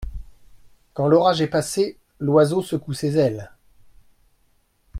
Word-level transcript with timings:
Quand 0.95 1.07
l'orage 1.07 1.41
est 1.41 1.47
passé, 1.47 1.95
l'oiseau 2.19 2.63
secoue 2.63 2.93
ses 2.93 3.17
ailes. 3.19 3.51